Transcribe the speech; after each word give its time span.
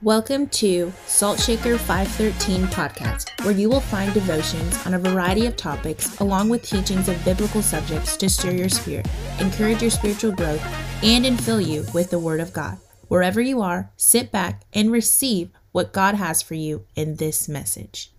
Welcome 0.00 0.46
to 0.50 0.92
Salt 1.06 1.40
Shaker 1.40 1.76
513 1.76 2.68
podcast, 2.68 3.44
where 3.44 3.52
you 3.52 3.68
will 3.68 3.80
find 3.80 4.14
devotions 4.14 4.86
on 4.86 4.94
a 4.94 4.98
variety 4.98 5.44
of 5.46 5.56
topics 5.56 6.20
along 6.20 6.50
with 6.50 6.62
teachings 6.62 7.08
of 7.08 7.24
biblical 7.24 7.62
subjects 7.62 8.16
to 8.18 8.30
stir 8.30 8.52
your 8.52 8.68
spirit, 8.68 9.08
encourage 9.40 9.82
your 9.82 9.90
spiritual 9.90 10.30
growth, 10.30 10.62
and 11.02 11.24
infill 11.24 11.66
you 11.66 11.84
with 11.92 12.10
the 12.10 12.18
Word 12.20 12.38
of 12.38 12.52
God. 12.52 12.78
Wherever 13.08 13.40
you 13.40 13.60
are, 13.60 13.90
sit 13.96 14.30
back 14.30 14.62
and 14.72 14.92
receive 14.92 15.50
what 15.72 15.92
God 15.92 16.14
has 16.14 16.42
for 16.42 16.54
you 16.54 16.86
in 16.94 17.16
this 17.16 17.48
message. 17.48 18.12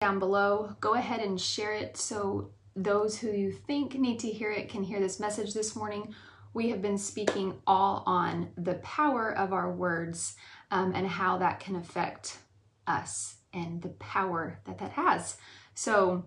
Down 0.00 0.18
below, 0.18 0.76
go 0.80 0.94
ahead 0.94 1.20
and 1.20 1.38
share 1.38 1.74
it 1.74 1.98
so 1.98 2.52
those 2.74 3.18
who 3.18 3.30
you 3.30 3.52
think 3.52 3.96
need 3.96 4.18
to 4.20 4.30
hear 4.30 4.50
it 4.50 4.70
can 4.70 4.82
hear 4.82 5.00
this 5.00 5.20
message 5.20 5.52
this 5.52 5.76
morning. 5.76 6.14
We 6.56 6.70
have 6.70 6.80
been 6.80 6.96
speaking 6.96 7.60
all 7.66 8.02
on 8.06 8.48
the 8.56 8.76
power 8.76 9.30
of 9.30 9.52
our 9.52 9.70
words 9.70 10.36
um, 10.70 10.94
and 10.94 11.06
how 11.06 11.36
that 11.36 11.60
can 11.60 11.76
affect 11.76 12.38
us 12.86 13.36
and 13.52 13.82
the 13.82 13.90
power 13.90 14.58
that 14.64 14.78
that 14.78 14.92
has. 14.92 15.36
So 15.74 16.24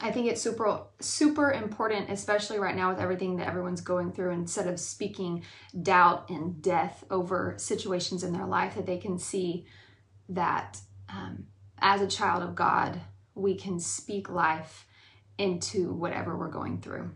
I 0.00 0.12
think 0.12 0.28
it's 0.28 0.40
super 0.40 0.84
super 1.00 1.52
important, 1.52 2.08
especially 2.08 2.58
right 2.58 2.74
now 2.74 2.88
with 2.88 3.00
everything 3.00 3.36
that 3.36 3.48
everyone's 3.48 3.82
going 3.82 4.12
through. 4.12 4.30
Instead 4.30 4.66
of 4.66 4.80
speaking 4.80 5.44
doubt 5.82 6.30
and 6.30 6.62
death 6.62 7.04
over 7.10 7.52
situations 7.58 8.24
in 8.24 8.32
their 8.32 8.46
life, 8.46 8.76
that 8.76 8.86
they 8.86 8.96
can 8.96 9.18
see 9.18 9.66
that 10.30 10.80
um, 11.10 11.48
as 11.80 12.00
a 12.00 12.06
child 12.06 12.42
of 12.42 12.54
God, 12.54 12.98
we 13.34 13.56
can 13.56 13.78
speak 13.78 14.30
life 14.30 14.86
into 15.36 15.92
whatever 15.92 16.34
we're 16.34 16.48
going 16.48 16.80
through. 16.80 17.10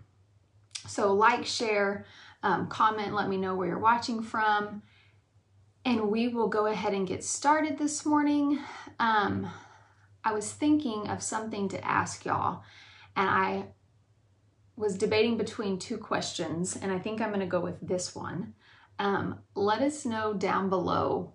So, 0.87 1.15
like, 1.15 1.47
share, 1.47 2.05
um, 2.45 2.69
comment, 2.69 3.15
let 3.15 3.29
me 3.29 3.37
know 3.37 3.57
where 3.57 3.67
you're 3.67 3.79
watching 3.79 4.23
from 4.23 4.83
and 5.85 6.11
we 6.11 6.29
will 6.29 6.49
go 6.49 6.67
ahead 6.67 6.95
and 6.95 7.07
get 7.07 7.23
started 7.23 7.79
this 7.79 8.07
morning. 8.07 8.59
Um, 8.99 9.51
I 10.23 10.33
was 10.33 10.51
thinking 10.51 11.09
of 11.09 11.23
something 11.23 11.69
to 11.69 11.87
ask 11.87 12.25
y'all, 12.25 12.63
and 13.15 13.29
I 13.29 13.67
was 14.77 14.97
debating 14.97 15.37
between 15.37 15.79
two 15.79 15.99
questions, 15.99 16.77
and 16.77 16.91
I 16.91 16.99
think 16.99 17.21
I'm 17.21 17.29
going 17.29 17.41
to 17.41 17.47
go 17.47 17.61
with 17.61 17.87
this 17.87 18.15
one. 18.15 18.55
Um, 18.99 19.41
let 19.55 19.83
us 19.83 20.07
know 20.07 20.33
down 20.33 20.71
below 20.71 21.35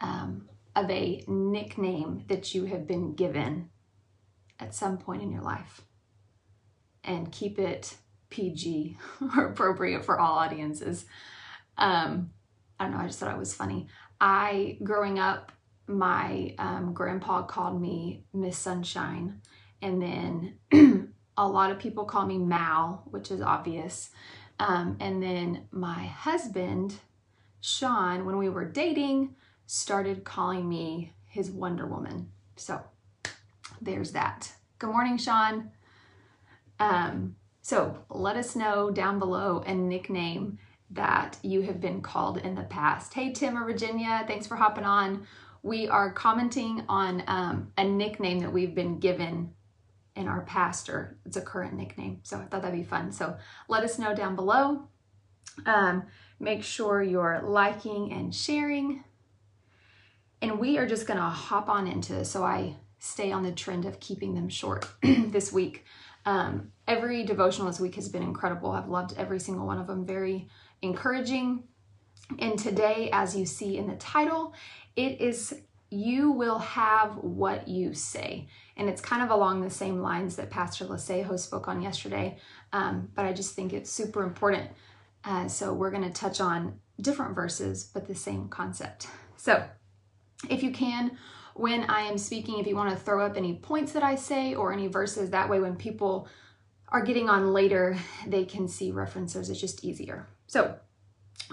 um, 0.00 0.48
of 0.74 0.90
a 0.90 1.22
nickname 1.28 2.24
that 2.26 2.54
you 2.54 2.64
have 2.64 2.86
been 2.86 3.14
given 3.14 3.70
at 4.58 4.74
some 4.74 4.98
point 4.98 5.22
in 5.22 5.30
your 5.30 5.42
life, 5.42 5.82
and 7.04 7.30
keep 7.30 7.60
it 7.60 7.96
PG 8.34 8.98
or 9.36 9.46
appropriate 9.46 10.04
for 10.04 10.18
all 10.18 10.38
audiences. 10.38 11.06
Um, 11.78 12.30
I 12.78 12.84
don't 12.84 12.94
know, 12.94 13.00
I 13.00 13.06
just 13.06 13.20
thought 13.20 13.32
it 13.32 13.38
was 13.38 13.54
funny. 13.54 13.86
I, 14.20 14.76
growing 14.82 15.20
up, 15.20 15.52
my 15.86 16.54
um, 16.58 16.92
grandpa 16.92 17.42
called 17.42 17.80
me 17.80 18.24
Miss 18.32 18.58
Sunshine. 18.58 19.40
And 19.80 20.02
then 20.02 21.12
a 21.36 21.46
lot 21.46 21.70
of 21.70 21.78
people 21.78 22.04
call 22.04 22.26
me 22.26 22.38
Mal, 22.38 23.04
which 23.10 23.30
is 23.30 23.40
obvious. 23.40 24.10
Um, 24.58 24.96
and 24.98 25.22
then 25.22 25.68
my 25.70 26.06
husband, 26.06 26.96
Sean, 27.60 28.24
when 28.24 28.36
we 28.36 28.48
were 28.48 28.64
dating, 28.64 29.36
started 29.66 30.24
calling 30.24 30.68
me 30.68 31.12
his 31.26 31.50
Wonder 31.50 31.86
Woman. 31.86 32.30
So 32.56 32.80
there's 33.80 34.12
that. 34.12 34.52
Good 34.78 34.90
morning, 34.90 35.18
Sean. 35.18 35.70
Um, 36.80 37.36
so 37.64 37.96
let 38.10 38.36
us 38.36 38.54
know 38.54 38.90
down 38.90 39.18
below 39.18 39.64
a 39.66 39.74
nickname 39.74 40.58
that 40.90 41.38
you 41.42 41.62
have 41.62 41.80
been 41.80 42.02
called 42.02 42.36
in 42.36 42.54
the 42.54 42.64
past. 42.64 43.14
Hey, 43.14 43.32
Tim 43.32 43.56
or 43.56 43.64
Virginia, 43.64 44.22
thanks 44.26 44.46
for 44.46 44.54
hopping 44.54 44.84
on. 44.84 45.26
We 45.62 45.88
are 45.88 46.12
commenting 46.12 46.84
on 46.90 47.24
um, 47.26 47.72
a 47.78 47.84
nickname 47.84 48.40
that 48.40 48.52
we've 48.52 48.74
been 48.74 48.98
given 48.98 49.54
in 50.14 50.28
our 50.28 50.42
past, 50.42 50.90
or 50.90 51.16
it's 51.24 51.38
a 51.38 51.40
current 51.40 51.72
nickname. 51.72 52.20
So 52.22 52.36
I 52.36 52.42
thought 52.42 52.60
that'd 52.60 52.78
be 52.78 52.84
fun. 52.84 53.10
So 53.12 53.34
let 53.66 53.82
us 53.82 53.98
know 53.98 54.14
down 54.14 54.36
below. 54.36 54.86
Um, 55.64 56.02
make 56.38 56.62
sure 56.62 57.02
you're 57.02 57.40
liking 57.46 58.12
and 58.12 58.34
sharing. 58.34 59.04
And 60.42 60.58
we 60.58 60.76
are 60.76 60.86
just 60.86 61.06
to 61.06 61.18
hop 61.18 61.70
on 61.70 61.86
into 61.86 62.12
this 62.12 62.30
so 62.30 62.44
I 62.44 62.76
stay 62.98 63.32
on 63.32 63.42
the 63.42 63.52
trend 63.52 63.86
of 63.86 64.00
keeping 64.00 64.34
them 64.34 64.50
short 64.50 64.86
this 65.02 65.50
week. 65.50 65.86
Um, 66.26 66.72
every 66.86 67.24
devotional 67.24 67.66
this 67.66 67.80
week 67.80 67.94
has 67.96 68.08
been 68.08 68.22
incredible. 68.22 68.70
I've 68.70 68.88
loved 68.88 69.14
every 69.16 69.40
single 69.40 69.66
one 69.66 69.78
of 69.78 69.86
them. 69.86 70.06
Very 70.06 70.48
encouraging. 70.82 71.64
And 72.38 72.58
today, 72.58 73.10
as 73.12 73.36
you 73.36 73.44
see 73.46 73.76
in 73.76 73.86
the 73.86 73.96
title, 73.96 74.54
it 74.96 75.20
is 75.20 75.54
You 75.90 76.30
Will 76.30 76.58
Have 76.58 77.16
What 77.18 77.68
You 77.68 77.92
Say. 77.92 78.48
And 78.76 78.88
it's 78.88 79.00
kind 79.00 79.22
of 79.22 79.30
along 79.30 79.60
the 79.60 79.70
same 79.70 80.00
lines 80.00 80.36
that 80.36 80.50
Pastor 80.50 80.86
Lasejo 80.86 81.38
spoke 81.38 81.68
on 81.68 81.82
yesterday, 81.82 82.38
um, 82.72 83.08
but 83.14 83.24
I 83.24 83.32
just 83.32 83.54
think 83.54 83.72
it's 83.72 83.90
super 83.90 84.24
important. 84.24 84.70
Uh, 85.24 85.48
so 85.48 85.72
we're 85.72 85.90
going 85.90 86.02
to 86.02 86.10
touch 86.10 86.40
on 86.40 86.80
different 87.00 87.34
verses, 87.34 87.84
but 87.84 88.06
the 88.06 88.14
same 88.14 88.48
concept. 88.48 89.06
So 89.36 89.64
if 90.48 90.62
you 90.62 90.70
can, 90.70 91.16
when 91.54 91.84
I 91.84 92.02
am 92.02 92.18
speaking, 92.18 92.58
if 92.58 92.66
you 92.66 92.76
want 92.76 92.90
to 92.90 92.96
throw 92.96 93.24
up 93.24 93.36
any 93.36 93.54
points 93.54 93.92
that 93.92 94.02
I 94.02 94.16
say 94.16 94.54
or 94.54 94.72
any 94.72 94.88
verses, 94.88 95.30
that 95.30 95.48
way 95.48 95.60
when 95.60 95.76
people 95.76 96.28
are 96.88 97.02
getting 97.02 97.28
on 97.28 97.52
later, 97.52 97.96
they 98.26 98.44
can 98.44 98.68
see 98.68 98.90
references. 98.90 99.48
It's 99.50 99.60
just 99.60 99.84
easier. 99.84 100.28
So, 100.46 100.76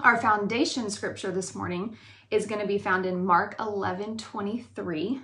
our 0.03 0.17
foundation 0.21 0.89
scripture 0.89 1.31
this 1.31 1.53
morning 1.53 1.97
is 2.29 2.45
going 2.45 2.61
to 2.61 2.67
be 2.67 2.77
found 2.77 3.05
in 3.05 3.25
Mark 3.25 3.55
11 3.59 4.17
23. 4.17 5.21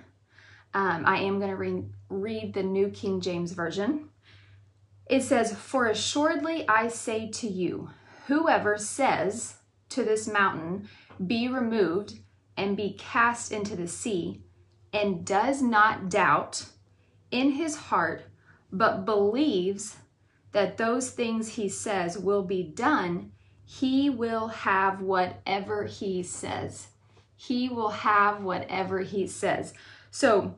Um, 0.74 1.04
I 1.06 1.18
am 1.18 1.38
going 1.38 1.50
to 1.50 1.56
re- 1.56 1.84
read 2.10 2.54
the 2.54 2.62
New 2.62 2.90
King 2.90 3.20
James 3.20 3.52
Version. 3.52 4.10
It 5.06 5.22
says, 5.22 5.54
For 5.54 5.86
assuredly 5.86 6.68
I 6.68 6.88
say 6.88 7.30
to 7.30 7.48
you, 7.48 7.90
whoever 8.26 8.76
says 8.76 9.56
to 9.90 10.04
this 10.04 10.28
mountain, 10.28 10.88
Be 11.26 11.48
removed 11.48 12.18
and 12.56 12.76
be 12.76 12.92
cast 12.98 13.52
into 13.52 13.74
the 13.74 13.88
sea, 13.88 14.42
and 14.92 15.24
does 15.24 15.62
not 15.62 16.08
doubt 16.08 16.66
in 17.30 17.52
his 17.52 17.76
heart, 17.76 18.22
but 18.72 19.04
believes 19.04 19.96
that 20.52 20.76
those 20.76 21.10
things 21.10 21.54
he 21.54 21.68
says 21.68 22.18
will 22.18 22.42
be 22.42 22.62
done, 22.62 23.32
he 23.64 24.08
will 24.08 24.48
have 24.48 25.00
whatever 25.00 25.84
he 25.84 26.22
says. 26.22 26.88
He 27.36 27.68
will 27.68 27.90
have 27.90 28.42
whatever 28.42 29.00
he 29.00 29.26
says. 29.26 29.74
So, 30.10 30.56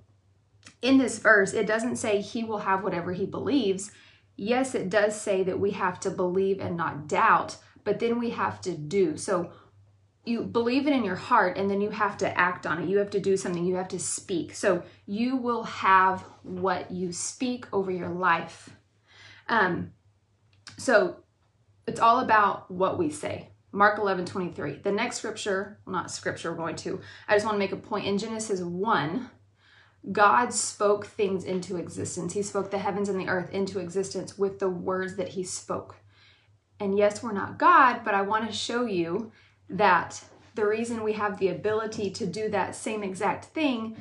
in 0.81 0.99
this 0.99 1.19
verse, 1.19 1.53
it 1.53 1.67
doesn't 1.67 1.97
say 1.97 2.21
he 2.21 2.45
will 2.45 2.59
have 2.59 2.83
whatever 2.83 3.13
he 3.13 3.27
believes. 3.27 3.91
Yes, 4.37 4.75
it 4.75 4.89
does 4.89 5.21
say 5.21 5.43
that 5.43 5.61
we 5.61 5.73
have 5.73 6.01
to 6.01 6.11
believe 6.11 6.61
and 6.61 6.77
not 6.77 7.09
doubt, 7.09 7.57
but 7.85 7.99
then 7.99 8.19
we 8.19 8.31
have 8.31 8.61
to 8.63 8.73
do. 8.77 9.17
So, 9.17 9.51
you 10.25 10.43
believe 10.43 10.87
it 10.87 10.93
in 10.93 11.05
your 11.05 11.17
heart 11.17 11.57
and 11.57 11.71
then 11.71 11.81
you 11.81 11.91
have 11.91 12.17
to 12.19 12.39
act 12.39 12.67
on 12.67 12.83
it. 12.83 12.89
You 12.89 12.99
have 12.99 13.11
to 13.11 13.21
do 13.21 13.37
something, 13.37 13.65
you 13.65 13.77
have 13.77 13.89
to 13.89 13.99
speak. 13.99 14.55
So, 14.55 14.83
you 15.07 15.37
will 15.37 15.65
have 15.65 16.25
what 16.43 16.91
you 16.91 17.13
speak 17.13 17.67
over 17.73 17.91
your 17.91 18.11
life. 18.11 18.71
Um, 19.49 19.93
so 20.79 21.17
it's 21.87 22.01
all 22.01 22.21
about 22.21 22.71
what 22.71 22.99
we 22.99 23.11
say. 23.11 23.49
Mark 23.73 23.99
11, 23.99 24.27
23. 24.27 24.81
The 24.83 24.93
next 24.93 25.19
scripture, 25.19 25.79
well, 25.85 25.95
not 25.95 26.11
scripture, 26.11 26.51
we're 26.51 26.59
going 26.59 26.77
to, 26.77 27.01
I 27.29 27.35
just 27.35 27.45
want 27.45 27.57
to 27.57 27.59
make 27.59 27.73
a 27.73 27.77
point. 27.77 28.07
In 28.07 28.19
Genesis 28.19 28.61
1, 28.61 29.31
God 30.11 30.53
spoke 30.53 31.07
things 31.07 31.45
into 31.45 31.77
existence. 31.77 32.33
He 32.33 32.43
spoke 32.43 32.71
the 32.71 32.79
heavens 32.79 33.09
and 33.09 33.21
the 33.21 33.29
earth 33.29 33.51
into 33.51 33.79
existence 33.79 34.39
with 34.39 34.59
the 34.59 34.71
words 34.71 35.17
that 35.17 35.29
he 35.29 35.45
spoke. 35.45 35.97
And 36.81 36.97
yes, 36.97 37.23
we're 37.23 37.33
not 37.33 37.59
God, 37.59 38.01
but 38.05 38.15
I 38.15 38.23
want 38.23 38.47
to 38.47 38.57
show 38.57 38.87
you 38.87 39.31
that 39.71 40.23
the 40.55 40.67
reason 40.67 41.03
we 41.03 41.15
have 41.15 41.39
the 41.39 41.49
ability 41.49 42.11
to 42.11 42.27
do 42.27 42.49
that 42.51 42.75
same 42.75 43.03
exact 43.03 43.47
thing, 43.47 43.97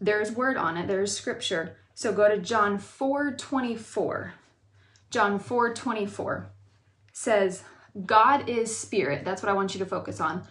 there's 0.00 0.32
word 0.32 0.56
on 0.56 0.76
it, 0.76 0.86
there's 0.86 1.16
scripture. 1.16 1.76
So 1.94 2.12
go 2.12 2.28
to 2.28 2.38
John 2.38 2.78
4 2.78 3.32
24. 3.32 4.34
John 5.10 5.38
4 5.38 5.74
24 5.74 6.50
says, 7.12 7.64
God 8.06 8.48
is 8.48 8.76
spirit. 8.76 9.24
That's 9.24 9.42
what 9.42 9.50
I 9.50 9.54
want 9.54 9.74
you 9.74 9.80
to 9.80 9.86
focus 9.86 10.20
on. 10.20 10.44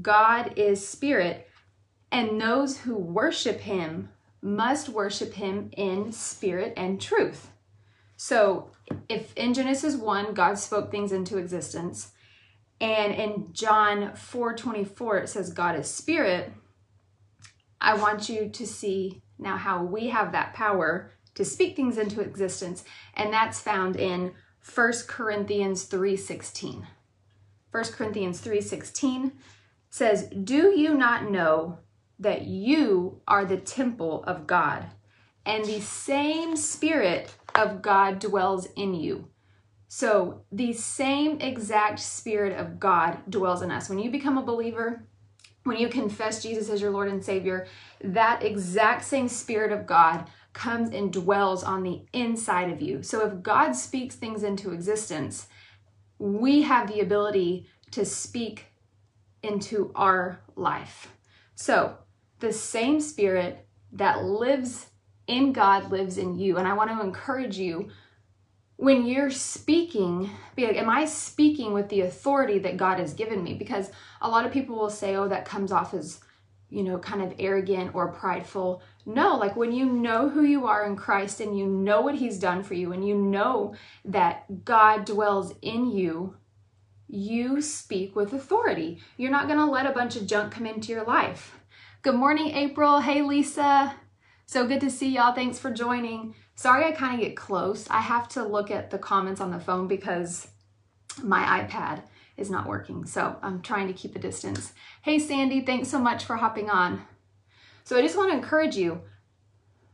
God 0.00 0.54
is 0.56 0.86
spirit, 0.86 1.48
and 2.10 2.40
those 2.40 2.78
who 2.78 2.96
worship 2.96 3.60
him 3.60 4.10
must 4.40 4.88
worship 4.88 5.34
him 5.34 5.70
in 5.76 6.12
spirit 6.12 6.72
and 6.76 7.00
truth. 7.00 7.50
So, 8.16 8.70
if 9.08 9.34
in 9.36 9.54
Genesis 9.54 9.96
1, 9.96 10.34
God 10.34 10.58
spoke 10.58 10.90
things 10.90 11.12
into 11.12 11.38
existence, 11.38 12.11
and 12.82 13.14
in 13.14 13.52
John 13.52 14.14
4 14.16 14.54
24, 14.54 15.18
it 15.18 15.28
says 15.28 15.52
God 15.52 15.78
is 15.78 15.88
spirit, 15.88 16.52
I 17.80 17.94
want 17.94 18.28
you 18.28 18.48
to 18.48 18.66
see 18.66 19.22
now 19.38 19.56
how 19.56 19.84
we 19.84 20.08
have 20.08 20.32
that 20.32 20.52
power 20.52 21.12
to 21.36 21.44
speak 21.44 21.76
things 21.76 21.96
into 21.96 22.20
existence, 22.20 22.84
and 23.14 23.32
that's 23.32 23.60
found 23.60 23.94
in 23.96 24.34
1 24.74 24.92
Corinthians 25.06 25.84
3:16. 25.84 26.86
1 27.70 27.84
Corinthians 27.92 28.40
3:16 28.40 29.32
says, 29.88 30.28
Do 30.28 30.76
you 30.76 30.94
not 30.94 31.30
know 31.30 31.78
that 32.18 32.42
you 32.42 33.20
are 33.28 33.44
the 33.44 33.58
temple 33.58 34.24
of 34.24 34.48
God, 34.48 34.86
and 35.46 35.64
the 35.64 35.80
same 35.80 36.56
Spirit 36.56 37.36
of 37.54 37.80
God 37.80 38.18
dwells 38.18 38.66
in 38.74 38.94
you? 38.94 39.28
So, 39.94 40.40
the 40.50 40.72
same 40.72 41.38
exact 41.42 41.98
Spirit 41.98 42.58
of 42.58 42.80
God 42.80 43.18
dwells 43.28 43.60
in 43.60 43.70
us. 43.70 43.90
When 43.90 43.98
you 43.98 44.10
become 44.10 44.38
a 44.38 44.42
believer, 44.42 45.06
when 45.64 45.76
you 45.76 45.90
confess 45.90 46.42
Jesus 46.42 46.70
as 46.70 46.80
your 46.80 46.90
Lord 46.90 47.08
and 47.08 47.22
Savior, 47.22 47.66
that 48.02 48.42
exact 48.42 49.04
same 49.04 49.28
Spirit 49.28 49.70
of 49.70 49.84
God 49.84 50.30
comes 50.54 50.94
and 50.94 51.12
dwells 51.12 51.62
on 51.62 51.82
the 51.82 52.06
inside 52.14 52.70
of 52.70 52.80
you. 52.80 53.02
So, 53.02 53.26
if 53.26 53.42
God 53.42 53.72
speaks 53.72 54.16
things 54.16 54.44
into 54.44 54.72
existence, 54.72 55.46
we 56.18 56.62
have 56.62 56.88
the 56.88 57.00
ability 57.00 57.66
to 57.90 58.06
speak 58.06 58.68
into 59.42 59.92
our 59.94 60.40
life. 60.56 61.12
So, 61.54 61.98
the 62.40 62.54
same 62.54 62.98
spirit 62.98 63.66
that 63.92 64.24
lives 64.24 64.86
in 65.26 65.52
God 65.52 65.90
lives 65.90 66.16
in 66.16 66.38
you. 66.38 66.56
And 66.56 66.66
I 66.66 66.72
want 66.72 66.90
to 66.90 67.00
encourage 67.02 67.58
you 67.58 67.90
when 68.82 69.06
you're 69.06 69.30
speaking, 69.30 70.28
be 70.56 70.66
like, 70.66 70.74
am 70.74 70.90
I 70.90 71.04
speaking 71.04 71.72
with 71.72 71.88
the 71.88 72.00
authority 72.00 72.58
that 72.58 72.76
God 72.76 72.98
has 72.98 73.14
given 73.14 73.40
me? 73.40 73.54
Because 73.54 73.92
a 74.20 74.28
lot 74.28 74.44
of 74.44 74.50
people 74.50 74.76
will 74.76 74.90
say, 74.90 75.14
oh, 75.14 75.28
that 75.28 75.44
comes 75.44 75.70
off 75.70 75.94
as, 75.94 76.18
you 76.68 76.82
know, 76.82 76.98
kind 76.98 77.22
of 77.22 77.32
arrogant 77.38 77.94
or 77.94 78.10
prideful. 78.10 78.82
No, 79.06 79.36
like 79.36 79.54
when 79.54 79.70
you 79.70 79.86
know 79.86 80.28
who 80.28 80.42
you 80.42 80.66
are 80.66 80.84
in 80.84 80.96
Christ 80.96 81.40
and 81.40 81.56
you 81.56 81.64
know 81.64 82.00
what 82.00 82.16
He's 82.16 82.40
done 82.40 82.64
for 82.64 82.74
you 82.74 82.92
and 82.92 83.06
you 83.06 83.14
know 83.14 83.76
that 84.04 84.64
God 84.64 85.04
dwells 85.04 85.54
in 85.62 85.92
you, 85.92 86.34
you 87.06 87.62
speak 87.62 88.16
with 88.16 88.32
authority. 88.32 88.98
You're 89.16 89.30
not 89.30 89.46
going 89.46 89.60
to 89.60 89.66
let 89.66 89.86
a 89.86 89.92
bunch 89.92 90.16
of 90.16 90.26
junk 90.26 90.54
come 90.54 90.66
into 90.66 90.90
your 90.90 91.04
life. 91.04 91.56
Good 92.02 92.16
morning, 92.16 92.48
April. 92.48 92.98
Hey, 92.98 93.22
Lisa. 93.22 93.94
So 94.46 94.66
good 94.66 94.80
to 94.80 94.90
see 94.90 95.10
y'all. 95.10 95.36
Thanks 95.36 95.60
for 95.60 95.70
joining. 95.70 96.34
Sorry, 96.54 96.84
I 96.84 96.92
kind 96.92 97.14
of 97.14 97.20
get 97.20 97.36
close. 97.36 97.88
I 97.90 98.00
have 98.00 98.28
to 98.30 98.44
look 98.44 98.70
at 98.70 98.90
the 98.90 98.98
comments 98.98 99.40
on 99.40 99.50
the 99.50 99.60
phone 99.60 99.88
because 99.88 100.48
my 101.22 101.62
iPad 101.62 102.02
is 102.36 102.50
not 102.50 102.66
working. 102.66 103.04
So 103.04 103.36
I'm 103.42 103.62
trying 103.62 103.88
to 103.88 103.92
keep 103.92 104.14
a 104.16 104.18
distance. 104.18 104.72
Hey, 105.02 105.18
Sandy, 105.18 105.60
thanks 105.60 105.88
so 105.88 105.98
much 105.98 106.24
for 106.24 106.36
hopping 106.36 106.70
on. 106.70 107.02
So 107.84 107.96
I 107.96 108.02
just 108.02 108.16
want 108.16 108.30
to 108.30 108.36
encourage 108.36 108.76
you 108.76 109.02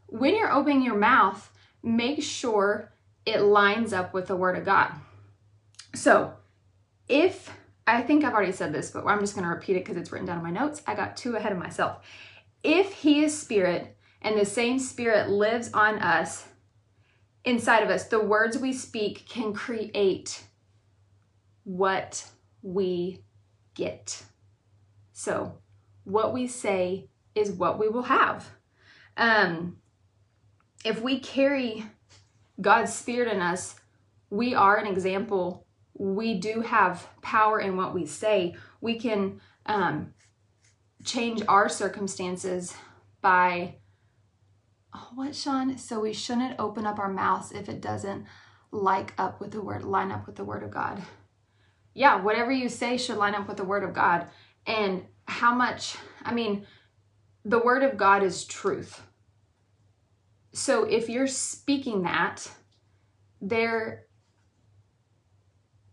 when 0.06 0.34
you're 0.37 0.52
opening 0.52 0.82
your 0.82 0.96
mouth, 0.96 1.50
make 1.82 2.22
sure 2.22 2.93
it 3.25 3.40
lines 3.40 3.93
up 3.93 4.14
with 4.14 4.26
the 4.26 4.37
Word 4.37 4.56
of 4.56 4.64
God. 4.64 4.93
So 5.94 6.32
if 7.08 7.50
I 7.87 8.02
think 8.02 8.25
I've 8.25 8.34
already 8.34 8.52
said 8.52 8.72
this, 8.72 8.90
but 8.90 9.06
I'm 9.06 9.20
just 9.20 9.34
going 9.34 9.44
to 9.44 9.55
repeat 9.55 9.76
it 9.76 9.84
because 9.84 9.96
it's 9.96 10.12
written 10.12 10.26
down 10.26 10.38
in 10.38 10.44
my 10.44 10.50
notes. 10.50 10.82
I 10.87 10.94
got 10.94 11.16
too 11.16 11.37
ahead 11.37 11.52
of 11.52 11.58
myself. 11.58 12.05
If 12.62 12.93
He 12.93 13.25
is 13.25 13.38
Spirit 13.38 13.96
and 14.20 14.38
the 14.38 14.44
same 14.44 14.78
Spirit 14.78 15.31
lives 15.31 15.70
on 15.72 15.99
us, 16.00 16.48
inside 17.44 17.82
of 17.82 17.90
us, 17.90 18.05
the 18.05 18.20
words 18.23 18.58
we 18.58 18.73
speak 18.73 19.26
can 19.29 19.52
create 19.52 20.43
what 21.64 22.25
we 22.62 23.23
get. 23.75 24.23
So, 25.12 25.58
what 26.05 26.32
we 26.32 26.46
say 26.46 27.08
is 27.35 27.50
what 27.50 27.79
we 27.79 27.88
will 27.88 28.02
have. 28.02 28.49
Um, 29.17 29.79
if 30.85 31.00
we 31.02 31.20
carry 31.20 31.85
God's 32.61 32.94
Spirit 32.94 33.32
in 33.32 33.41
us, 33.41 33.76
we 34.31 34.55
are 34.55 34.76
an 34.76 34.87
example 34.87 35.67
we 35.99 36.34
do 36.34 36.61
have 36.61 37.06
power 37.23 37.61
in 37.61 37.76
what 37.76 37.93
we 37.93 38.06
say. 38.06 38.55
We 38.81 38.99
can 38.99 39.41
um, 39.67 40.14
change 41.05 41.43
our 41.49 41.69
circumstances 41.69 42.75
by 43.20 43.78
oh, 44.94 45.08
what, 45.14 45.35
Sean? 45.35 45.76
So 45.79 46.00
we 46.00 46.12
shouldn't 46.12 46.58
open 46.58 46.87
up 46.87 46.99
our 46.99 47.12
mouths 47.12 47.52
if 47.52 47.69
it 47.69 47.81
doesn't 47.81 48.26
like 48.70 49.14
up 49.19 49.40
with 49.40 49.52
the 49.52 49.62
word, 49.62 49.85
line 49.85 50.11
up 50.11 50.26
with 50.26 50.37
the 50.37 50.44
word 50.44 50.62
of 50.62 50.70
God. 50.70 51.02
Yeah, 51.94 52.20
whatever 52.23 52.52
you 52.52 52.69
say 52.69 52.96
should 52.96 53.17
line 53.17 53.35
up 53.35 53.49
with 53.49 53.56
the 53.56 53.64
word 53.64 53.82
of 53.82 53.94
God. 53.94 54.29
And 54.67 55.05
how 55.26 55.55
much, 55.55 55.96
I 56.23 56.32
mean, 56.32 56.67
the 57.44 57.58
word 57.58 57.82
of 57.82 57.96
God 57.96 58.23
is 58.23 58.44
truth. 58.44 59.02
So 60.52 60.85
if 60.85 61.08
you're 61.08 61.26
speaking 61.26 62.02
that, 62.02 62.50
there 63.41 64.06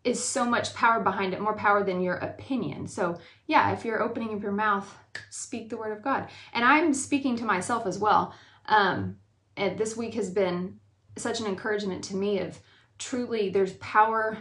is 0.04 0.24
so 0.24 0.46
much 0.46 0.74
power 0.76 1.02
behind 1.02 1.34
it, 1.34 1.42
more 1.42 1.56
power 1.56 1.84
than 1.84 2.02
your 2.02 2.16
opinion. 2.16 2.88
So, 2.88 3.18
yeah, 3.48 3.72
if 3.72 3.84
you're 3.84 4.04
opening 4.04 4.36
up 4.36 4.44
your 4.44 4.52
mouth, 4.52 4.96
speak 5.32 5.70
the 5.70 5.78
word 5.78 5.98
of 5.98 6.04
God. 6.04 6.30
And 6.54 6.64
I'm 6.64 6.94
speaking 6.94 7.36
to 7.38 7.46
myself 7.46 7.88
as 7.88 7.98
well. 7.98 8.34
Um, 8.68 9.18
and 9.58 9.78
this 9.78 9.96
week 9.96 10.16
has 10.16 10.30
been 10.30 10.80
such 11.18 11.40
an 11.40 11.46
encouragement 11.46 12.04
to 12.06 12.16
me 12.16 12.40
of 12.40 12.60
truly 12.98 13.50
there's 13.50 13.74
power, 13.74 14.38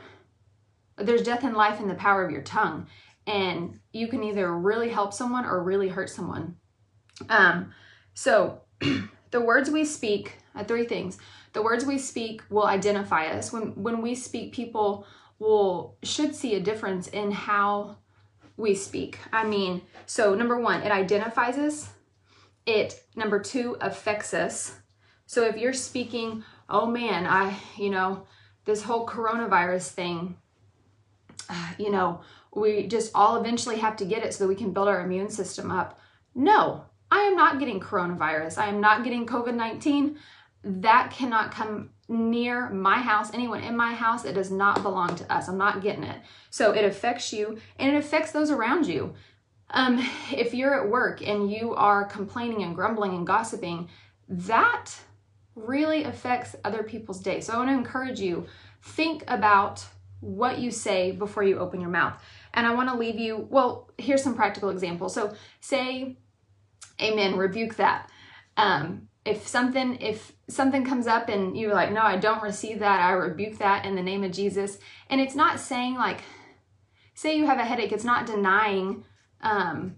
there's 0.97 1.23
death 1.23 1.45
and 1.45 1.57
life 1.57 1.81
in 1.81 1.89
the 1.89 1.95
power 1.95 2.25
of 2.25 2.31
your 2.31 2.43
tongue. 2.43 2.87
And 3.27 3.81
you 3.93 4.09
can 4.09 4.23
either 4.23 4.55
really 4.57 4.91
help 4.91 5.15
someone 5.15 5.45
or 5.45 5.63
really 5.63 5.89
hurt 5.89 6.11
someone. 6.11 6.57
Um, 7.29 7.73
so, 8.13 8.61
the 9.31 9.41
words 9.41 9.71
we 9.71 9.85
speak, 9.85 10.39
uh, 10.55 10.65
three 10.65 10.85
things. 10.85 11.19
The 11.53 11.63
words 11.63 11.85
we 11.85 11.99
speak 11.99 12.43
will 12.51 12.67
identify 12.67 13.27
us. 13.27 13.53
When 13.53 13.83
when 13.83 14.03
we 14.03 14.15
speak, 14.15 14.53
people 14.53 15.07
will 15.39 15.97
should 16.03 16.35
see 16.35 16.55
a 16.55 16.61
difference 16.61 17.09
in 17.09 17.31
how 17.31 17.97
we 18.57 18.75
speak. 18.75 19.19
I 19.33 19.45
mean, 19.45 19.83
so 20.07 20.35
number 20.35 20.59
one, 20.59 20.83
it 20.83 20.93
identifies 20.93 21.59
us. 21.59 21.94
It 22.67 23.03
number 23.15 23.41
two 23.41 23.77
affects 23.81 24.35
us. 24.35 24.77
So 25.27 25.45
if 25.45 25.57
you're 25.57 25.73
speaking, 25.73 26.45
oh 26.69 26.87
man, 26.87 27.27
I, 27.27 27.57
you 27.77 27.91
know, 27.91 28.27
this 28.65 28.83
whole 28.83 29.07
coronavirus 29.07 29.91
thing, 29.91 30.37
you 31.79 31.91
know, 31.91 32.21
we 32.55 32.87
just 32.87 33.11
all 33.15 33.37
eventually 33.37 33.77
have 33.77 33.97
to 33.97 34.05
get 34.05 34.23
it 34.23 34.33
so 34.33 34.45
that 34.45 34.49
we 34.49 34.55
can 34.55 34.73
build 34.73 34.89
our 34.89 35.05
immune 35.05 35.29
system 35.29 35.71
up. 35.71 35.99
No, 36.35 36.85
I 37.11 37.21
am 37.21 37.37
not 37.37 37.59
getting 37.59 37.81
coronavirus. 37.81 38.59
I 38.59 38.69
am 38.69 38.81
not 38.81 39.05
getting 39.05 39.27
COVID 39.27 39.55
19. 39.55 40.19
That 40.63 41.11
cannot 41.11 41.53
come 41.53 41.91
near 42.09 42.69
my 42.71 42.99
house, 42.99 43.33
anyone 43.33 43.63
in 43.63 43.77
my 43.77 43.95
house, 43.95 44.25
it 44.25 44.35
does 44.35 44.51
not 44.51 44.83
belong 44.83 45.15
to 45.17 45.33
us. 45.33 45.49
I'm 45.49 45.59
not 45.59 45.83
getting 45.83 46.05
it. 46.05 46.21
So 46.51 46.73
it 46.73 46.85
affects 46.85 47.33
you 47.33 47.59
and 47.79 47.95
it 47.95 47.99
affects 47.99 48.33
those 48.33 48.51
around 48.51 48.87
you. 48.87 49.15
Um, 49.75 49.99
if 50.33 50.55
you're 50.55 50.81
at 50.81 50.89
work 50.89 51.21
and 51.21 51.51
you 51.51 51.75
are 51.75 52.05
complaining 52.05 52.63
and 52.63 52.75
grumbling 52.75 53.15
and 53.15 53.27
gossiping, 53.27 53.89
that 54.29 54.97
really 55.57 56.05
affects 56.05 56.57
other 56.65 56.83
people's 56.83 57.21
day. 57.21 57.41
So 57.41 57.53
I 57.53 57.57
want 57.59 57.69
to 57.71 57.75
encourage 57.75 58.21
you 58.21 58.47
think 58.83 59.25
about 59.29 59.85
what 60.21 60.59
you 60.59 60.71
say 60.71 61.11
before 61.11 61.43
you 61.43 61.59
open 61.59 61.81
your 61.81 61.91
mouth. 61.91 62.23
And 62.55 62.67
I 62.67 62.75
want 62.75 62.89
to 62.89 62.97
leave 62.97 63.19
you, 63.19 63.47
well, 63.51 63.91
here's 63.99 64.23
some 64.23 64.35
practical 64.35 64.71
examples. 64.71 65.13
So 65.13 65.35
say, 65.61 66.17
Amen, 67.03 67.37
rebuke 67.37 67.75
that. 67.77 68.09
Um, 68.57 69.09
if 69.25 69.49
something 69.49 70.01
if 70.01 70.33
something 70.49 70.85
comes 70.85 71.07
up 71.07 71.29
and 71.29 71.57
you're 71.57 71.73
like 71.73 71.91
no 71.91 72.03
i 72.03 72.17
don't 72.17 72.43
receive 72.43 72.81
that 72.81 73.01
i 73.01 73.13
rebuke 73.13 73.59
that 73.59 73.87
in 73.87 73.95
the 73.95 74.03
name 74.03 74.23
of 74.23 74.31
jesus 74.31 74.79
and 75.09 75.21
it's 75.21 75.35
not 75.35 75.59
saying 75.59 75.95
like 75.95 76.21
say 77.15 77.37
you 77.37 77.47
have 77.47 77.59
a 77.59 77.65
headache 77.65 77.91
it's 77.91 78.05
not 78.05 78.27
denying 78.27 79.03
um 79.41 79.97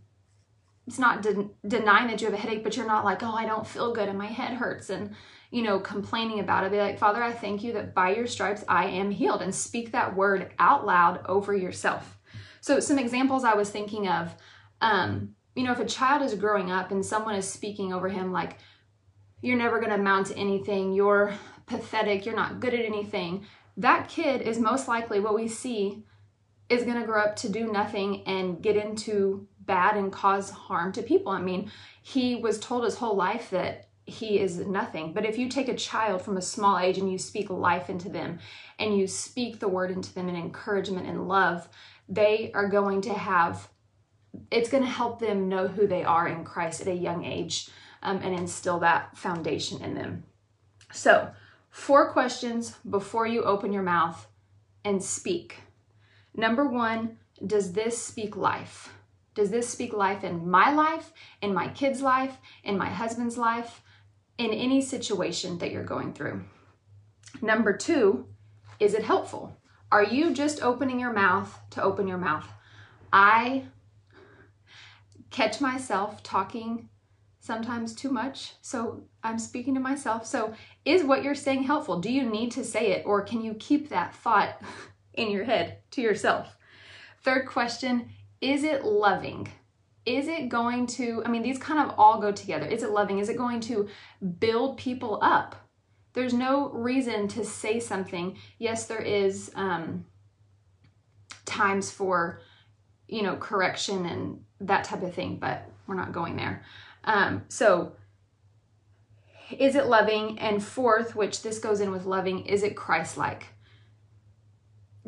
it's 0.87 0.99
not 0.99 1.23
de- 1.23 1.51
denying 1.67 2.07
that 2.09 2.21
you 2.21 2.27
have 2.27 2.35
a 2.35 2.41
headache 2.41 2.63
but 2.63 2.77
you're 2.77 2.87
not 2.87 3.05
like 3.05 3.23
oh 3.23 3.33
i 3.33 3.47
don't 3.47 3.67
feel 3.67 3.93
good 3.93 4.09
and 4.09 4.19
my 4.19 4.27
head 4.27 4.55
hurts 4.55 4.91
and 4.91 5.15
you 5.51 5.63
know 5.63 5.79
complaining 5.79 6.41
about 6.41 6.65
it. 6.65 6.73
Be 6.73 6.79
like 6.79 6.99
father 6.99 7.23
i 7.23 7.33
thank 7.33 7.63
you 7.63 7.73
that 7.75 7.95
by 7.95 8.15
your 8.15 8.27
stripes 8.27 8.65
i 8.69 8.87
am 8.87 9.11
healed 9.11 9.43
and 9.43 9.55
speak 9.55 9.93
that 9.93 10.17
word 10.17 10.53
out 10.59 10.85
loud 10.87 11.25
over 11.27 11.55
yourself. 11.55 12.19
So 12.61 12.81
some 12.81 12.99
examples 12.99 13.45
i 13.45 13.55
was 13.55 13.71
thinking 13.71 14.09
of 14.09 14.35
um 14.81 15.35
you 15.55 15.63
know 15.63 15.73
if 15.73 15.81
a 15.81 15.87
child 15.87 16.23
is 16.23 16.35
growing 16.35 16.71
up 16.71 16.91
and 16.91 17.05
someone 17.05 17.35
is 17.35 17.49
speaking 17.49 17.93
over 17.93 18.09
him 18.09 18.33
like 18.33 18.59
you're 19.43 19.57
never 19.57 19.79
going 19.79 19.91
to 19.91 19.97
amount 19.97 20.29
to 20.29 20.37
anything, 20.37 20.93
you're 20.93 21.35
pathetic, 21.67 22.25
you're 22.25 22.37
not 22.37 22.61
good 22.61 22.75
at 22.75 22.85
anything, 22.85 23.47
that 23.77 24.09
kid 24.09 24.41
is 24.41 24.59
most 24.59 24.89
likely 24.89 25.21
what 25.21 25.35
we 25.35 25.49
see 25.49 26.05
is 26.69 26.85
going 26.85 27.01
to 27.01 27.07
grow 27.07 27.23
up 27.23 27.37
to 27.37 27.49
do 27.49 27.71
nothing 27.71 28.25
and 28.27 28.63
get 28.63 28.77
into 28.77 29.47
bad 29.61 29.97
and 29.97 30.13
cause 30.13 30.51
harm 30.51 30.93
to 30.93 31.03
people. 31.03 31.33
I 31.33 31.41
mean, 31.41 31.71
he 32.03 32.37
was 32.37 32.59
told 32.59 32.85
his 32.85 32.97
whole 32.97 33.17
life 33.17 33.51
that 33.51 33.89
he 34.05 34.39
is 34.39 34.59
nothing. 34.59 35.13
But 35.13 35.27
if 35.27 35.37
you 35.37 35.49
take 35.49 35.69
a 35.69 35.75
child 35.75 36.23
from 36.23 36.37
a 36.37 36.43
small 36.43 36.79
age 36.79 36.99
and 36.99 37.11
you 37.11 37.19
speak 37.19 37.51
life 37.51 37.91
into 37.91 38.09
them 38.09 38.39
and 38.79 38.97
you 38.97 39.07
speak 39.07 39.59
the 39.59 39.69
word 39.69 39.91
into 39.91 40.15
them 40.15 40.29
and 40.29 40.39
encouragement 40.39 41.09
and 41.09 41.27
love, 41.27 41.69
they 42.09 42.53
are 42.55 42.69
going 42.69 43.01
to 43.03 43.13
have, 43.13 43.69
it's 44.51 44.71
going 44.71 44.85
to 44.85 44.89
help 44.89 45.19
them 45.19 45.49
know 45.49 45.67
who 45.67 45.89
they 45.89 46.05
are 46.05 46.29
in 46.29 46.45
Christ 46.45 46.81
at 46.81 46.87
a 46.87 46.95
young 46.95 47.25
age 47.25 47.69
um, 48.03 48.21
and 48.23 48.33
instill 48.33 48.79
that 48.81 49.17
foundation 49.17 49.83
in 49.83 49.95
them. 49.95 50.23
So, 50.93 51.33
four 51.69 52.13
questions 52.13 52.77
before 52.89 53.27
you 53.27 53.43
open 53.43 53.73
your 53.73 53.83
mouth 53.83 54.29
and 54.85 55.03
speak. 55.03 55.57
Number 56.37 56.69
one, 56.69 57.17
does 57.45 57.73
this 57.73 58.01
speak 58.01 58.37
life? 58.37 58.93
Does 59.35 59.51
this 59.51 59.69
speak 59.69 59.93
life 59.93 60.25
in 60.25 60.49
my 60.49 60.73
life, 60.73 61.13
in 61.43 61.53
my 61.53 61.69
kids' 61.69 62.01
life, 62.01 62.37
in 62.65 62.79
my 62.79 62.89
husband's 62.89 63.37
life, 63.37 63.83
in 64.39 64.51
any 64.51 64.81
situation 64.81 65.59
that 65.59 65.71
you're 65.71 65.85
going 65.85 66.13
through? 66.13 66.45
Number 67.43 67.77
two, 67.77 68.27
is 68.81 68.95
it 68.95 69.05
helpful? 69.05 69.57
Are 69.91 70.05
you 70.05 70.33
just 70.33 70.63
opening 70.63 71.01
your 71.01 71.13
mouth 71.13 71.59
to 71.71 71.83
open 71.83 72.09
your 72.09 72.19
mouth? 72.19 72.49
I 73.13 73.65
catch 75.31 75.61
myself 75.61 76.23
talking 76.23 76.89
sometimes 77.41 77.95
too 77.95 78.11
much. 78.11 78.55
So 78.63 79.05
I'm 79.23 79.39
speaking 79.39 79.75
to 79.75 79.81
myself. 79.81 80.27
So 80.27 80.55
is 80.85 81.05
what 81.05 81.23
you're 81.23 81.35
saying 81.35 81.63
helpful? 81.63 82.01
Do 82.01 82.11
you 82.11 82.29
need 82.29 82.51
to 82.53 82.65
say 82.65 82.93
it 82.93 83.07
or 83.07 83.23
can 83.23 83.41
you 83.41 83.55
keep 83.55 83.89
that 83.89 84.15
thought 84.15 84.61
in 85.17 85.31
your 85.31 85.45
head 85.45 85.79
to 85.93 86.01
yourself? 86.01 86.57
Third 87.23 87.47
question 87.47 88.11
Is 88.41 88.65
it 88.65 88.85
loving? 88.85 89.49
Is 90.05 90.29
it 90.29 90.49
going 90.49 90.87
to, 90.89 91.23
I 91.27 91.29
mean, 91.29 91.43
these 91.43 91.59
kind 91.59 91.81
of 91.81 91.99
all 91.99 92.21
go 92.21 92.31
together. 92.31 92.65
Is 92.65 92.85
it 92.85 92.91
loving? 92.91 93.19
Is 93.19 93.29
it 93.29 93.37
going 93.37 93.59
to 93.63 93.89
build 94.39 94.77
people 94.77 95.19
up? 95.21 95.57
There's 96.13 96.33
no 96.33 96.71
reason 96.71 97.27
to 97.29 97.45
say 97.45 97.81
something. 97.81 98.39
Yes, 98.59 98.87
there 98.87 99.03
is 99.03 99.51
um, 99.57 100.07
times 101.45 101.91
for, 101.91 102.41
you 103.09 103.23
know, 103.23 103.37
correction 103.37 104.07
and 104.07 104.45
that 104.61 104.85
type 104.85 105.03
of 105.03 105.13
thing, 105.13 105.39
but 105.39 105.69
we're 105.87 105.97
not 105.97 106.13
going 106.13 106.37
there. 106.37 106.63
Um, 107.05 107.45
so, 107.49 107.93
is 109.51 109.75
it 109.75 109.87
loving? 109.87 110.39
And 110.39 110.63
fourth, 110.63 111.15
which 111.15 111.43
this 111.43 111.59
goes 111.59 111.81
in 111.81 111.91
with 111.91 112.05
loving, 112.05 112.47
is 112.47 112.63
it 112.63 112.77
Christ 112.77 113.17
like? 113.17 113.49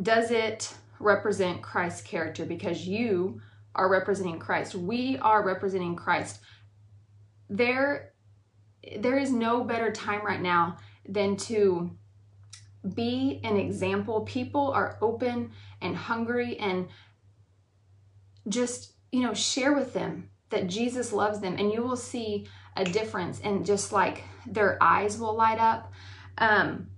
Does 0.01 0.31
it 0.31 0.75
represent 1.01 1.63
Christ's 1.63 2.03
character? 2.03 2.45
Because 2.45 2.87
you 2.87 3.41
are 3.75 3.91
representing 3.91 4.39
Christ. 4.39 4.75
We 4.75 5.19
are 5.19 5.45
representing 5.45 5.97
Christ. 5.97 6.41
There, 7.49 8.13
there 8.99 9.19
is 9.19 9.31
no 9.31 9.65
better 9.65 9.93
time 9.93 10.25
right 10.25 10.41
now 10.41 10.77
than 11.09 11.37
to 11.37 11.91
be 12.95 13.41
an 13.45 13.57
example. 13.57 14.23
People 14.23 14.71
are 14.73 14.99
open 15.01 15.51
and 15.81 15.97
hungry 15.97 16.57
and 16.59 16.89
just, 18.49 18.93
you 19.13 19.23
know, 19.23 19.35
share 19.35 19.73
with 19.73 19.93
them 19.93 20.31
that 20.51 20.69
Jesus 20.69 21.13
loves 21.13 21.41
them 21.41 21.57
and 21.59 21.73
you 21.73 21.83
will 21.83 21.97
see 21.97 22.47
a 22.77 22.85
difference 22.85 23.41
and 23.41 23.67
just 23.67 23.93
like 23.93 24.25
their 24.47 24.83
eyes 24.83 25.19
will 25.19 25.35
light 25.35 25.59
up. 25.59 25.93
Um, 26.39 26.89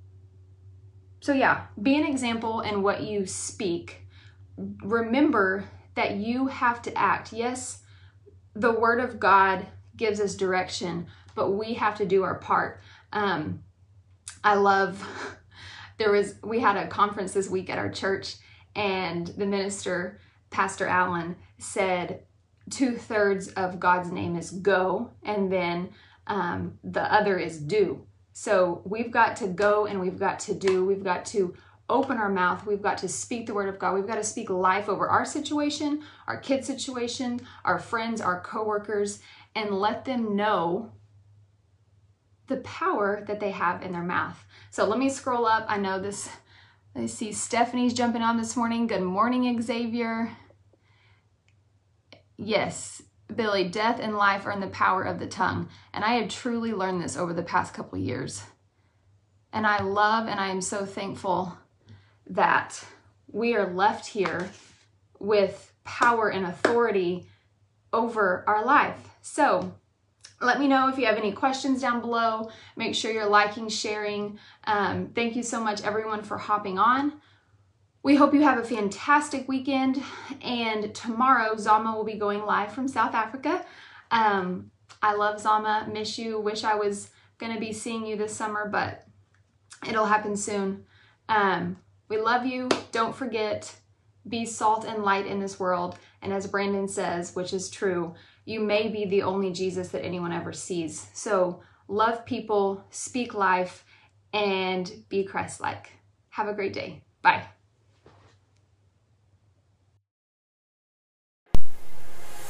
so, 1.21 1.33
yeah, 1.35 1.67
be 1.81 1.97
an 1.97 2.07
example 2.07 2.63
in 2.63 2.83
what 2.83 3.03
you 3.03 3.27
speak. 3.27 4.07
Remember 4.57 5.65
that 5.95 6.17
you 6.17 6.47
have 6.47 6.81
to 6.83 6.99
act. 6.99 7.33
Yes, 7.33 7.83
the 8.55 8.73
Word 8.73 9.01
of 9.01 9.21
God 9.21 9.67
gives 9.97 10.19
us 10.19 10.35
direction, 10.35 11.07
but 11.35 11.51
we 11.53 11.75
have 11.75 11.97
to 11.97 12.07
do 12.07 12.23
our 12.23 12.37
part. 12.37 12.81
Um, 13.13 13.63
I 14.43 14.55
love, 14.55 15.07
there 15.99 16.11
was, 16.11 16.37
we 16.43 16.61
had 16.61 16.77
a 16.77 16.89
conference 16.89 17.33
this 17.33 17.51
week 17.51 17.69
at 17.69 17.79
our 17.79 17.91
church, 17.91 18.37
and 18.75 19.27
the 19.27 19.47
minister, 19.47 20.19
Pastor 20.49 20.87
Allen, 20.87 21.37
said 21.59 22.23
two 22.71 22.97
thirds 22.97 23.49
of 23.49 23.79
God's 23.79 24.11
name 24.11 24.37
is 24.37 24.51
go, 24.51 25.11
and 25.23 25.53
then 25.53 25.91
um, 26.27 26.79
the 26.83 27.13
other 27.13 27.37
is 27.37 27.59
do. 27.59 28.07
So 28.41 28.81
we've 28.87 29.11
got 29.11 29.37
to 29.37 29.49
go 29.49 29.85
and 29.85 30.01
we've 30.01 30.19
got 30.19 30.41
to 30.41 30.55
do. 30.55 30.83
We've 30.83 31.05
got 31.05 31.27
to 31.27 31.53
open 31.91 32.17
our 32.17 32.31
mouth. 32.31 32.65
We've 32.65 32.81
got 32.81 32.97
to 32.99 33.09
speak 33.09 33.45
the 33.45 33.53
word 33.53 33.69
of 33.69 33.79
God. 33.79 33.95
We've 33.95 34.07
got 34.07 34.15
to 34.15 34.25
speak 34.25 34.49
life 34.49 34.89
over 34.89 35.07
our 35.07 35.27
situation, 35.27 36.05
our 36.27 36.39
kid 36.39 36.65
situation, 36.65 37.43
our 37.67 37.79
friends, 37.79 38.23
our 38.23 38.41
coworkers, 38.41 39.21
and 39.55 39.79
let 39.79 40.07
them 40.07 40.37
know 40.37 40.91
the 42.47 42.57
power 42.59 43.23
that 43.27 43.41
they 43.41 43.51
have 43.51 43.83
in 43.83 43.93
their 43.93 44.03
mouth. 44.03 44.43
So 44.71 44.87
let 44.87 44.99
me 44.99 45.11
scroll 45.11 45.45
up. 45.45 45.67
I 45.69 45.77
know 45.77 46.01
this, 46.01 46.31
I 46.97 47.05
see 47.05 47.33
Stephanie's 47.33 47.93
jumping 47.93 48.23
on 48.23 48.39
this 48.39 48.57
morning. 48.57 48.87
Good 48.87 49.03
morning, 49.03 49.61
Xavier. 49.61 50.35
Yes, 52.39 53.03
Billy, 53.37 53.69
death 53.69 53.99
and 54.01 54.17
life 54.17 54.47
are 54.47 54.53
in 54.53 54.61
the 54.61 54.69
power 54.69 55.03
of 55.03 55.19
the 55.19 55.27
tongue. 55.27 55.69
And 55.93 56.05
I 56.05 56.15
have 56.15 56.29
truly 56.29 56.73
learned 56.73 57.03
this 57.03 57.17
over 57.17 57.33
the 57.33 57.43
past 57.43 57.75
couple 57.75 57.99
years. 57.99 58.43
And 59.53 59.67
I 59.67 59.83
love 59.83 60.29
and 60.29 60.39
I 60.39 60.49
am 60.49 60.61
so 60.61 60.85
thankful 60.85 61.57
that 62.27 62.85
we 63.33 63.55
are 63.57 63.73
left 63.73 64.07
here 64.07 64.51
with 65.19 65.73
power 65.85 66.29
and 66.29 66.47
authority 66.47 67.27
over 67.93 68.45
our 68.47 68.65
life. 68.65 68.99
So, 69.23 69.75
let 70.43 70.59
me 70.59 70.69
know 70.69 70.89
if 70.89 70.97
you 70.97 71.05
have 71.05 71.19
any 71.19 71.33
questions 71.33 71.83
down 71.83 72.01
below. 72.01 72.51
Make 72.75 72.95
sure 72.95 73.13
you're 73.13 73.29
liking, 73.29 73.69
sharing. 73.69 74.39
Um, 74.65 75.11
thank 75.15 75.37
you 75.37 75.43
so 75.43 75.63
much, 75.63 75.83
everyone, 75.83 76.23
for 76.23 76.39
hopping 76.39 76.79
on. 76.79 77.21
We 78.03 78.17
hope 78.17 78.33
you 78.33 78.43
have 78.43 78.59
a 78.59 78.65
fantastic 78.65 79.47
weekend. 79.49 80.03
And 80.41 80.95
tomorrow, 80.95 81.57
Zama 81.57 81.95
will 81.95 82.05
be 82.05 82.15
going 82.15 82.45
live 82.45 82.73
from 82.73 82.89
South 82.89 83.15
Africa. 83.15 83.65
Um, 84.11 84.71
I 85.03 85.15
love 85.15 85.41
Zama, 85.41 85.89
miss 85.93 86.19
you. 86.19 86.41
Wish 86.41 86.65
I 86.65 86.75
was 86.75 87.11
going 87.39 87.53
to 87.55 87.61
be 87.61 87.73
seeing 87.73 88.07
you 88.07 88.17
this 88.17 88.35
summer, 88.35 88.69
but 88.69 89.07
it'll 89.89 90.07
happen 90.07 90.37
soon. 90.37 90.85
Um, 91.29 91.77
we 92.09 92.19
love 92.19 92.45
you. 92.45 92.69
Don't 92.91 93.15
forget, 93.15 93.75
be 94.29 94.45
salt 94.45 94.85
and 94.85 95.05
light 95.05 95.27
in 95.27 95.41
this 95.41 95.61
world. 95.61 95.97
And 96.23 96.33
as 96.33 96.47
Brandon 96.47 96.89
says, 96.89 97.35
which 97.35 97.53
is 97.53 97.71
true, 97.71 98.15
you 98.45 98.61
may 98.61 98.89
be 98.89 99.05
the 99.05 99.23
only 99.23 99.53
Jesus 99.53 99.89
that 99.89 100.05
anyone 100.05 100.33
ever 100.33 100.53
sees. 100.53 101.09
So 101.15 101.63
love 101.89 102.25
people, 102.27 102.85
speak 102.91 103.35
life, 103.35 103.85
and 104.33 104.91
be 105.09 105.25
Christ 105.25 105.61
like. 105.61 105.91
Have 106.31 106.49
a 106.49 106.55
great 106.55 106.73
day. 106.73 107.03
Bye. 107.23 107.45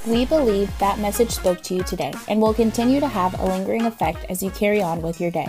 We 0.07 0.25
believe 0.25 0.77
that 0.79 0.99
message 0.99 1.31
spoke 1.31 1.61
to 1.63 1.75
you 1.75 1.83
today 1.83 2.15
and 2.29 2.41
will 2.41 2.55
continue 2.55 3.01
to 3.01 3.09
have 3.09 3.39
a 3.39 3.45
lingering 3.45 3.85
effect 3.85 4.25
as 4.31 4.43
you 4.43 4.51
carry 4.51 4.81
on 4.81 5.03
with 5.03 5.21
your 5.21 5.31
day. 5.31 5.49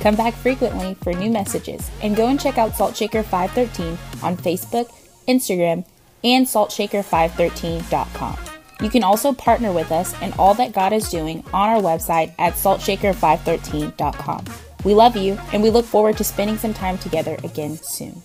Come 0.00 0.16
back 0.16 0.32
frequently 0.34 0.94
for 1.02 1.12
new 1.12 1.30
messages 1.30 1.90
and 2.02 2.16
go 2.16 2.28
and 2.28 2.40
check 2.40 2.56
out 2.56 2.72
Saltshaker 2.72 3.22
513 3.22 3.98
on 4.22 4.36
Facebook, 4.38 4.90
Instagram, 5.28 5.84
and 6.24 6.46
saltshaker513.com. 6.46 8.38
You 8.80 8.88
can 8.88 9.04
also 9.04 9.34
partner 9.34 9.72
with 9.72 9.92
us 9.92 10.18
in 10.22 10.32
all 10.34 10.54
that 10.54 10.72
God 10.72 10.94
is 10.94 11.10
doing 11.10 11.44
on 11.52 11.68
our 11.68 11.82
website 11.82 12.32
at 12.38 12.54
saltshaker513.com. 12.54 14.44
We 14.84 14.94
love 14.94 15.16
you 15.16 15.38
and 15.52 15.62
we 15.62 15.68
look 15.68 15.84
forward 15.84 16.16
to 16.16 16.24
spending 16.24 16.56
some 16.56 16.72
time 16.72 16.96
together 16.96 17.36
again 17.44 17.76
soon. 17.76 18.22